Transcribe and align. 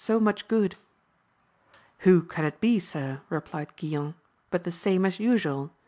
235 0.03 0.09
so 0.17 0.19
much 0.25 0.47
good? 0.47 0.75
Who 1.99 2.23
can 2.23 2.43
it 2.43 2.59
be, 2.59 2.79
sir, 2.79 3.21
replied 3.29 3.77
Guilan, 3.77 4.15
but 4.49 4.63
the 4.63 4.71
same 4.71 5.05
as 5.05 5.19
usual 5.19 5.69